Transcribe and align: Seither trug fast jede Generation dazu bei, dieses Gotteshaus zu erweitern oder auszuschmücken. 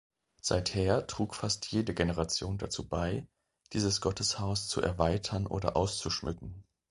Seither 0.41 1.05
trug 1.05 1.35
fast 1.35 1.71
jede 1.71 1.93
Generation 1.93 2.57
dazu 2.57 2.89
bei, 2.89 3.27
dieses 3.71 4.01
Gotteshaus 4.01 4.67
zu 4.67 4.81
erweitern 4.81 5.45
oder 5.45 5.77
auszuschmücken. 5.77 6.63